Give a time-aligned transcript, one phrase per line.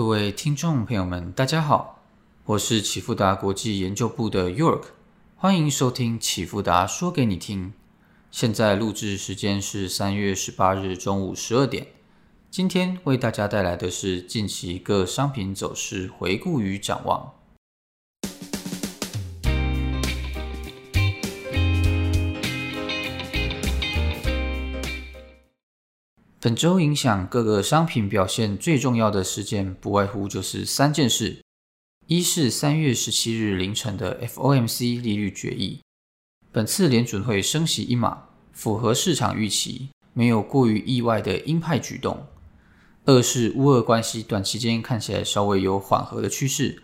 [0.00, 2.02] 各位听众朋友们，大家好，
[2.46, 4.84] 我是启富达国际研究部的 York，
[5.36, 7.74] 欢迎收听启富达说给你听。
[8.30, 11.88] 现在录制时间是三月十八日中午十二点。
[12.50, 17.34] 今天为大家带来的是近期各商品走势回顾与展望。
[26.42, 31.42] 本周影响各个商品表现最重要的事件，不外乎就是三件事：
[32.06, 35.82] 一是三月十七日凌晨的 FOMC 利率决议，
[36.50, 38.22] 本次联准会升息一码，
[38.54, 42.26] 符合市场预期，没有过于意外的鹰派举动；
[43.04, 46.82] 二是乌俄关系短期间看起来稍微有缓和的趋势，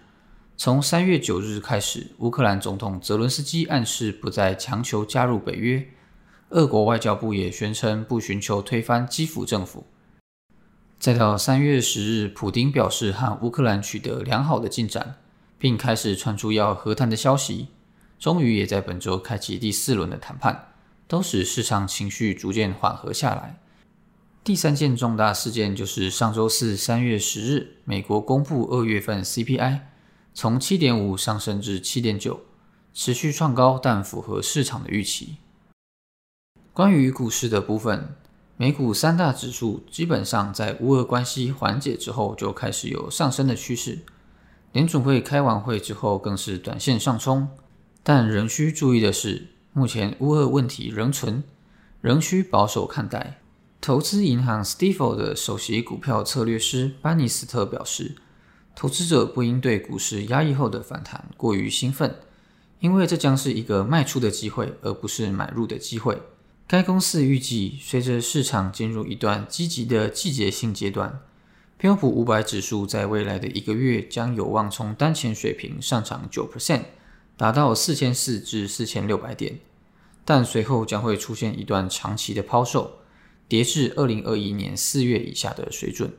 [0.58, 5.88] 从三月九日开始，乌克兰总统泽伦斯基暗示不再强求加入北约。
[6.50, 9.84] 俄国外交部也宣称不寻求推翻基辅政府。
[10.98, 15.16] 再到三月十日，普京表示和乌克兰取得良好的进展，
[15.58, 17.68] 并开始传出要和谈的消息，
[18.18, 20.68] 终于也在本周开启第四轮的谈判，
[21.06, 23.58] 都使市场情绪逐渐缓和下来。
[24.42, 29.80] 第三件重大事件就是上周四三月十日，美国公布二月份 CPI，
[30.32, 32.40] 从七点五上升至七点九，
[32.94, 35.38] 持续创高，但符合市场的预期。
[36.76, 38.14] 关于股市的部分，
[38.58, 44.00] 美股三大指数基本上在乌俄关系缓解之后就开始有上升的趋势。
[44.72, 47.48] 联准会开完会之后更是短线上冲，
[48.02, 51.42] 但仍需注意的是，目前乌俄问题仍存，
[52.02, 53.40] 仍需保守看待。
[53.80, 58.16] 投资银行 Stifel 的首席股票策略师班尼斯特表示，
[58.74, 62.16] 投资者不应对股市压抑后的反弹过于兴奋，
[62.80, 66.20] 因为这将是一个卖出的机会，而不是买入的机会。
[66.68, 71.20] 该公司预计，随着市场进入一段积极的季节性阶段，
[71.78, 76.82] 标普五百指数在未来的一个月将有望从当前水平上涨九 percent，
[77.36, 79.60] 达到四千四至四千六百点，
[80.24, 82.98] 但随后将会出现一段长期的抛售，
[83.46, 86.12] 跌至二零二一年四月以下的水准。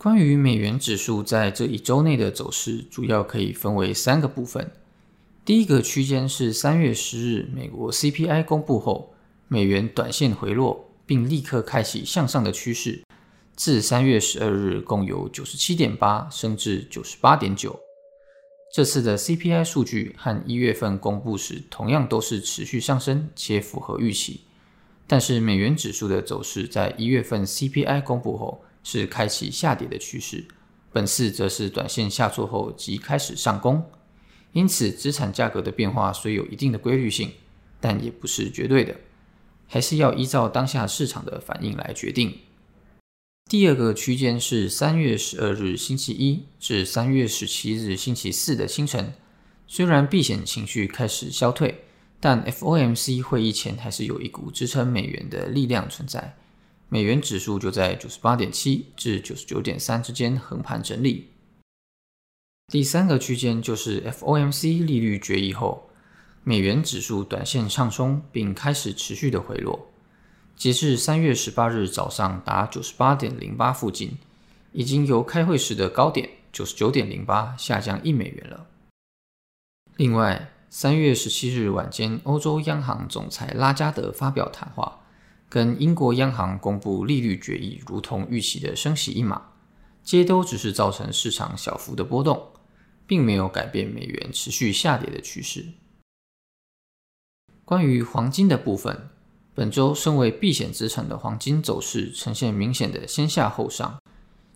[0.00, 4.72] 关于美元指数在这一周内的走势，主要可以分为三个部分。
[5.44, 9.13] 第一个区间是三月十日美国 CPI 公布后。
[9.54, 13.04] 美元短线回落，并立刻开启向上的趋势。
[13.54, 17.78] 自三月十二日共有九十七点八升至九十八点九。
[18.74, 24.40] 这次的 CPI 数据和一月份公布时同样都是持续上升且符合预期。
[25.06, 30.44] 但是美元指数的走势在一月份 CPI 公布后是开启下跌的趋势，
[30.92, 33.88] 本次则是短线下挫后即开始上攻。
[34.50, 37.30] 因此，资产价格的变化虽有一定的规律性，
[37.80, 38.96] 但也不是绝对的。
[39.68, 42.38] 还是要依照当下市场的反应来决定。
[43.50, 49.12] 第二个区间是三月十二日星期一至三月十七日星期四的清晨。
[49.66, 51.84] 虽然避险情绪开始消退，
[52.20, 56.36] 但 FOMC 会议前还是有一股支撑美元的力量存在。
[56.88, 61.28] 美元指数就在九十八点七至九十九点三之间横盘整理。
[62.68, 65.90] 第三个区间就是 FOMC 利率决议后。
[66.46, 69.90] 美元指数短线上冲，并开始持续的回落。
[70.54, 74.18] 截至三月十八日早上达九十八点零八附近，
[74.72, 78.66] 已经由开会时的高点九十九点零八下降一美元了。
[79.96, 85.00] 另外，三月十七日晚间，欧洲央行总裁拉加德发表谈话，
[85.48, 89.40] 跟英国央行公布利率决议，如同预期的升息一码，
[90.02, 92.50] 皆都只是造成市场小幅的波动，
[93.06, 95.64] 并没有改变美元持续下跌的趋势。
[97.64, 99.08] 关于黄金的部分，
[99.54, 103.98] 本周身为避险资产的黄金走势呈现明显的先下后上，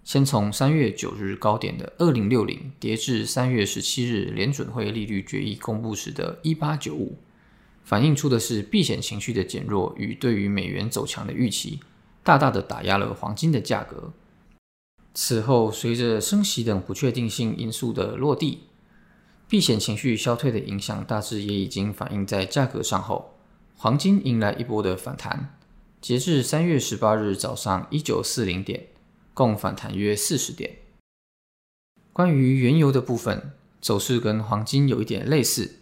[0.04, 7.16] 先从三月九日高点的二零六零跌至三月十七日联准会利率决议公布时的一八九五，
[7.82, 11.80] 反映出的是避险情绪的减弱与对于美元走强的预期，
[12.22, 14.12] 大大的打压了黄金的价格。
[15.14, 18.64] 此后，随着升息等不确定性因素的落地。
[19.48, 23.34] 避险情绪消退的影响大致也已经反映在价格上后，
[23.78, 25.54] 黄金迎来一波的反弹。
[26.02, 28.88] 截至三月十八日早上一九四零点，
[29.32, 30.76] 共反弹约四十点。
[32.12, 35.76] 关于原油的部分，走势跟黄金有一点类似，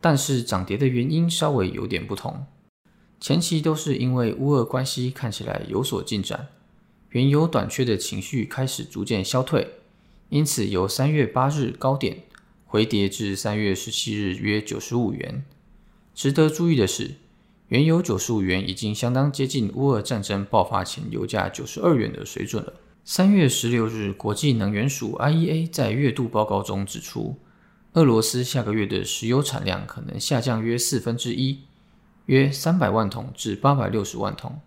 [0.00, 2.44] 但是涨跌的原因稍微有点不同。
[3.20, 6.48] 前期都是因为乌俄关系看起来有所进展，
[7.10, 9.74] 原油短缺的情绪开始逐渐消退，
[10.28, 12.24] 因此由三月八日高点。
[12.76, 15.42] 回跌至三月十七日约九十五元。
[16.14, 17.14] 值得注意的是，
[17.68, 22.74] 原油九十五元已经相当接近乌俄战争爆发前油价九十二元的水准了。
[23.02, 27.38] 三月十六日，国际能源署 IEA 在月度报告中指出，
[27.94, 31.60] 俄罗斯下个月的石油产量可能下降约四分之一，
[32.26, 34.60] 约三百万桶至八百六十万桶，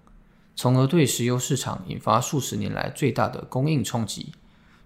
[0.56, 4.32] 从而对石油市场引发数十年来最大的供应冲击。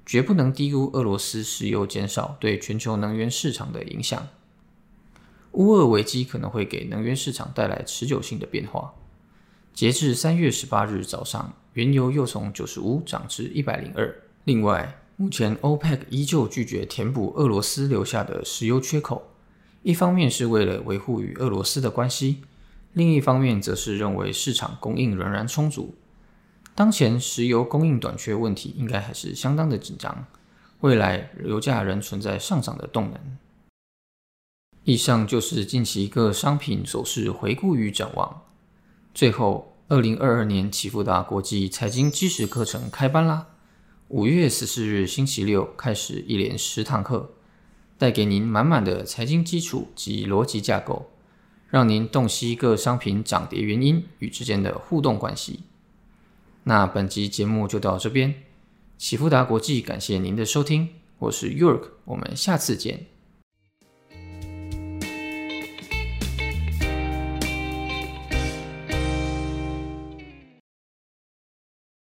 [0.05, 4.27] 绝不能低估俄罗斯石油减少对全球能源市场的影响。
[5.53, 8.93] 乌俄危机可能会给能源市场带来持久性的变化。
[9.73, 14.13] 截至三月十八日早上，原油又从九十五涨至一百零二。
[14.43, 19.31] 另外，目前 OPEC 依旧拒绝填补俄罗斯留下的石油缺口，
[19.83, 22.41] 一方面是为了维护与俄罗斯的关系，
[22.93, 25.95] 另一方面则是认为市场供应仍然充足。
[26.75, 30.25] 当前石油供应短缺问题应该还是相当的紧张，
[30.79, 33.19] 未来油价仍存在上涨的动能。
[34.83, 38.41] 以上就是近期各商品走势回顾与展望。
[39.13, 43.47] 最后，二零二二年启富达国际财经基石课程开班啦！
[44.07, 47.33] 五月十四日星期六开始，一连十堂课，
[47.97, 51.11] 带给您满满的财经基础及逻辑架构，
[51.69, 55.61] 让您洞悉各商品涨跌原因与之间的互动关系。
[56.65, 58.33] 那本集节目就到这边，
[58.97, 60.87] 启富达国际感谢您的收听，
[61.19, 63.12] 我是 York，我们下次见。